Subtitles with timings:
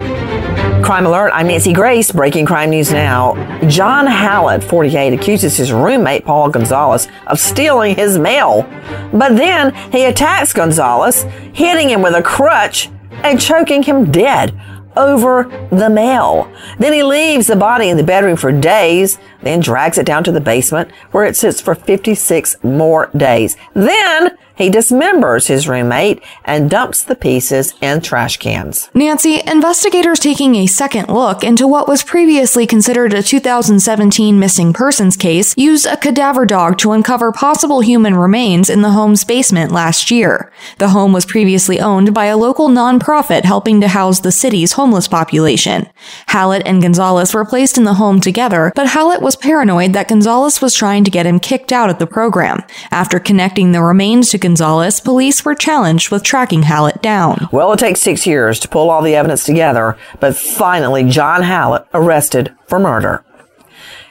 [0.00, 2.10] Crime Alert, I'm Nancy Grace.
[2.10, 3.34] Breaking crime news now.
[3.68, 8.62] John Hallett, 48, accuses his roommate, Paul Gonzalez, of stealing his mail.
[9.12, 12.88] But then he attacks Gonzalez, hitting him with a crutch
[13.22, 14.60] and choking him dead
[14.96, 16.52] over the mail.
[16.78, 20.32] Then he leaves the body in the bedroom for days, then drags it down to
[20.32, 23.56] the basement where it sits for 56 more days.
[23.74, 28.90] Then he dismembers his roommate and dumps the pieces in trash cans.
[28.92, 35.16] Nancy, investigators taking a second look into what was previously considered a 2017 missing persons
[35.16, 40.10] case used a cadaver dog to uncover possible human remains in the home's basement last
[40.10, 40.52] year.
[40.76, 45.08] The home was previously owned by a local nonprofit helping to house the city's homeless
[45.08, 45.88] population.
[46.26, 50.60] Hallett and Gonzalez were placed in the home together, but Hallett was paranoid that Gonzalez
[50.60, 52.62] was trying to get him kicked out of the program.
[52.90, 57.48] After connecting the remains to Gonzalez, police were challenged with tracking Hallett down.
[57.52, 61.86] Well, it takes six years to pull all the evidence together, but finally, John Hallett
[61.92, 63.24] arrested for murder.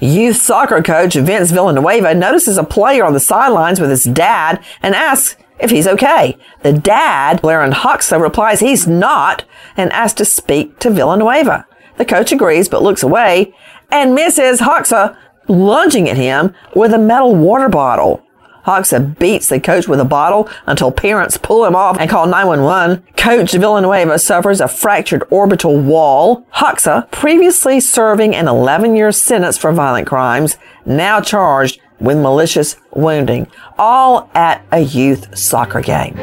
[0.00, 4.94] Youth soccer coach Vince Villanueva notices a player on the sidelines with his dad and
[4.94, 6.36] asks if he's okay.
[6.62, 9.44] The dad, Laren Hoxa, replies he's not
[9.76, 11.66] and asks to speak to Villanueva.
[11.96, 13.54] The coach agrees but looks away
[13.94, 18.22] and misses Hoxa lunging at him with a metal water bottle.
[18.66, 23.04] Hoxa beats the coach with a bottle until parents pull him off and call 911.
[23.16, 26.44] Coach Villanueva suffers a fractured orbital wall.
[26.54, 33.46] Hoxa, previously serving an 11 year sentence for violent crimes, now charged with malicious wounding,
[33.78, 36.16] all at a youth soccer game.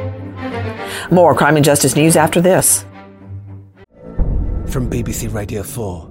[1.09, 2.85] More crime and justice news after this.
[4.67, 6.10] From BBC Radio 4,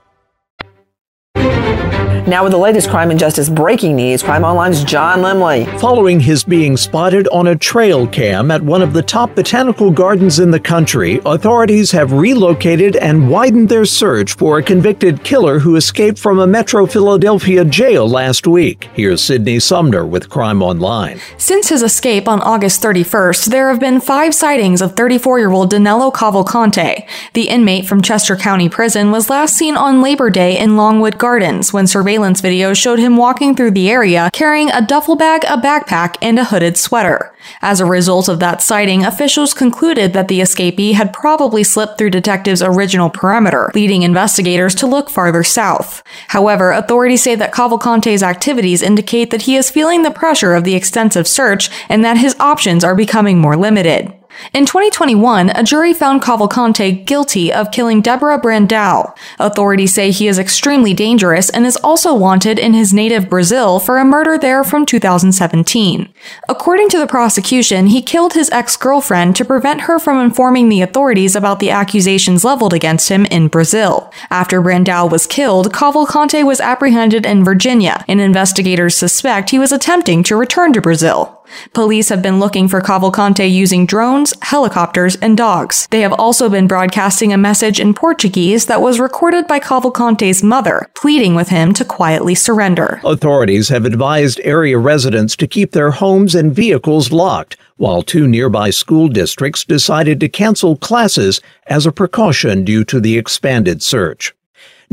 [2.27, 5.65] Now, with the latest crime and justice breaking news, Crime Online's John Limley.
[5.79, 10.39] Following his being spotted on a trail cam at one of the top botanical gardens
[10.39, 15.75] in the country, authorities have relocated and widened their search for a convicted killer who
[15.75, 18.87] escaped from a Metro Philadelphia jail last week.
[18.93, 21.19] Here's Sydney Sumner with Crime Online.
[21.39, 25.71] Since his escape on August 31st, there have been five sightings of 34 year old
[25.71, 27.03] Danilo Cavalcante.
[27.33, 31.73] The inmate from Chester County Prison was last seen on Labor Day in Longwood Gardens
[31.73, 36.17] when surveillance video showed him walking through the area carrying a duffel bag, a backpack,
[36.21, 37.33] and a hooded sweater.
[37.61, 42.11] As a result of that sighting, officials concluded that the escapee had probably slipped through
[42.11, 46.03] detectives' original perimeter, leading investigators to look farther south.
[46.27, 50.75] However, authorities say that Cavalcante's activities indicate that he is feeling the pressure of the
[50.75, 54.13] extensive search and that his options are becoming more limited.
[54.53, 59.15] In 2021, a jury found Cavalcante guilty of killing Deborah Brandao.
[59.39, 63.97] Authorities say he is extremely dangerous and is also wanted in his native Brazil for
[63.97, 66.11] a murder there from 2017.
[66.49, 71.35] According to the prosecution, he killed his ex-girlfriend to prevent her from informing the authorities
[71.35, 74.11] about the accusations leveled against him in Brazil.
[74.29, 80.23] After Brandao was killed, Cavalcante was apprehended in Virginia, and investigators suspect he was attempting
[80.23, 81.40] to return to Brazil.
[81.73, 85.87] Police have been looking for Cavalcante using drones, helicopters, and dogs.
[85.91, 90.89] They have also been broadcasting a message in Portuguese that was recorded by Cavalcante's mother,
[90.95, 93.01] pleading with him to quietly surrender.
[93.03, 98.69] Authorities have advised area residents to keep their homes and vehicles locked while two nearby
[98.69, 104.35] school districts decided to cancel classes as a precaution due to the expanded search.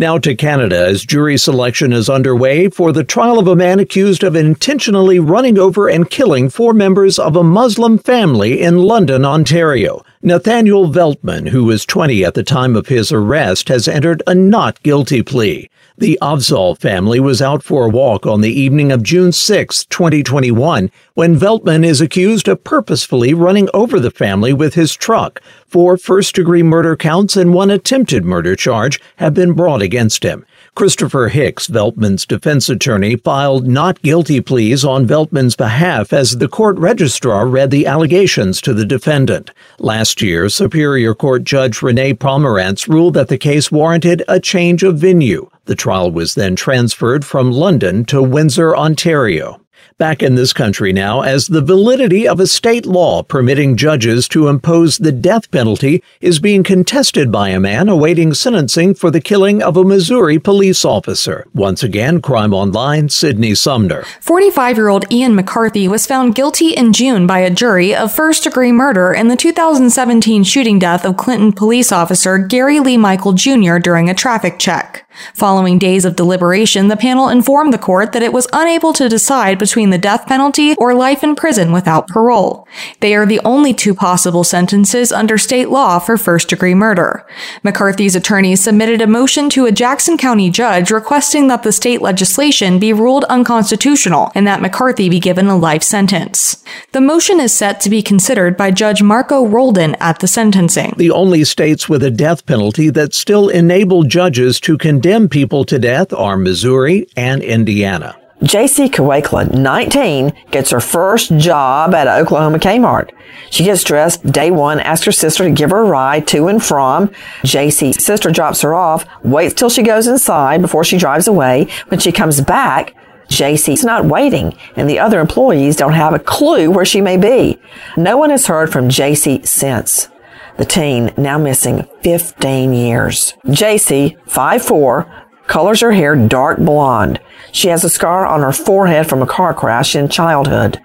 [0.00, 4.22] Now to Canada as jury selection is underway for the trial of a man accused
[4.22, 10.04] of intentionally running over and killing four members of a Muslim family in London, Ontario.
[10.20, 14.82] Nathaniel Veltman, who was 20 at the time of his arrest, has entered a not
[14.82, 15.70] guilty plea.
[15.96, 20.90] The Afzaal family was out for a walk on the evening of June 6, 2021,
[21.14, 25.40] when Veltman is accused of purposefully running over the family with his truck.
[25.66, 30.44] Four first degree murder counts and one attempted murder charge have been brought against him.
[30.78, 36.78] Christopher Hicks, Veltman's defense attorney, filed not guilty pleas on Veltman's behalf as the court
[36.78, 39.50] registrar read the allegations to the defendant.
[39.80, 44.98] Last year, Superior Court Judge Renee Pomerance ruled that the case warranted a change of
[44.98, 45.50] venue.
[45.64, 49.60] The trial was then transferred from London to Windsor, Ontario.
[49.98, 54.46] Back in this country now, as the validity of a state law permitting judges to
[54.46, 59.60] impose the death penalty is being contested by a man awaiting sentencing for the killing
[59.60, 61.48] of a Missouri police officer.
[61.52, 64.04] Once again, Crime Online, Sydney Sumner.
[64.20, 68.44] 45 year old Ian McCarthy was found guilty in June by a jury of first
[68.44, 73.78] degree murder in the 2017 shooting death of Clinton police officer Gary Lee Michael Jr.
[73.78, 75.07] during a traffic check.
[75.34, 79.58] Following days of deliberation, the panel informed the court that it was unable to decide
[79.58, 82.66] between the death penalty or life in prison without parole.
[83.00, 87.26] They are the only two possible sentences under state law for first degree murder.
[87.62, 92.78] McCarthy's attorneys submitted a motion to a Jackson County judge requesting that the state legislation
[92.78, 96.62] be ruled unconstitutional and that McCarthy be given a life sentence.
[96.92, 100.94] The motion is set to be considered by Judge Marco Roldan at the sentencing.
[100.96, 105.64] The only states with a death penalty that still enable judges to condemn condemn people
[105.64, 108.14] to death are Missouri and Indiana.
[108.42, 113.10] JC Kawakla, 19, gets her first job at Oklahoma Kmart.
[113.48, 116.62] She gets dressed day one, asks her sister to give her a ride to and
[116.62, 117.08] from.
[117.42, 121.68] JC's sister drops her off, waits till she goes inside before she drives away.
[121.88, 122.94] When she comes back,
[123.30, 127.58] JC's not waiting, and the other employees don't have a clue where she may be.
[127.96, 130.10] No one has heard from JC since
[130.58, 133.32] the teen now missing 15 years.
[133.46, 137.18] JC, 5'4", colors her hair dark blonde.
[137.52, 140.78] She has a scar on her forehead from a car crash in childhood.